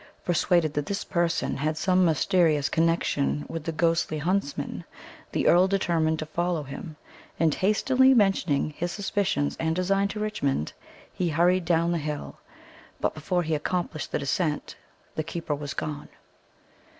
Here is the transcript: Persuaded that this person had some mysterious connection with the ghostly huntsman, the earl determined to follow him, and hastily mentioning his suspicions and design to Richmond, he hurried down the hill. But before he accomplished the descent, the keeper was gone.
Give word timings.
Persuaded 0.25 0.73
that 0.73 0.87
this 0.87 1.03
person 1.03 1.57
had 1.57 1.77
some 1.77 2.03
mysterious 2.03 2.69
connection 2.69 3.45
with 3.47 3.65
the 3.65 3.71
ghostly 3.71 4.17
huntsman, 4.17 4.83
the 5.31 5.45
earl 5.45 5.67
determined 5.67 6.17
to 6.17 6.25
follow 6.25 6.63
him, 6.63 6.95
and 7.39 7.53
hastily 7.53 8.11
mentioning 8.15 8.71
his 8.71 8.91
suspicions 8.91 9.55
and 9.59 9.75
design 9.75 10.07
to 10.07 10.19
Richmond, 10.19 10.73
he 11.13 11.29
hurried 11.29 11.65
down 11.65 11.91
the 11.91 11.99
hill. 11.99 12.37
But 12.99 13.13
before 13.13 13.43
he 13.43 13.53
accomplished 13.53 14.11
the 14.11 14.17
descent, 14.17 14.75
the 15.13 15.23
keeper 15.23 15.53
was 15.53 15.75
gone. 15.75 16.09